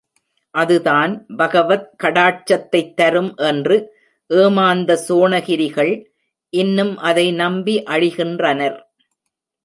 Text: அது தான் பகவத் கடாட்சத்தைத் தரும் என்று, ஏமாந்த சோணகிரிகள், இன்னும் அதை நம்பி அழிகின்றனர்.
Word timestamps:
அது 0.51 0.81
தான் 0.81 1.25
பகவத் 1.37 1.91
கடாட்சத்தைத் 2.03 2.93
தரும் 2.93 3.35
என்று, 3.35 3.93
ஏமாந்த 4.27 5.05
சோணகிரிகள், 5.09 6.05
இன்னும் 6.49 6.97
அதை 6.97 7.31
நம்பி 7.31 7.83
அழிகின்றனர். 7.83 8.81